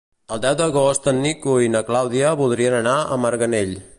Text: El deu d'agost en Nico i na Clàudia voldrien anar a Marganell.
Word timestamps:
El 0.35 0.39
deu 0.45 0.55
d'agost 0.61 1.09
en 1.11 1.19
Nico 1.25 1.53
i 1.65 1.69
na 1.75 1.83
Clàudia 1.91 2.33
voldrien 2.41 2.79
anar 2.81 2.97
a 3.17 3.21
Marganell. 3.27 3.81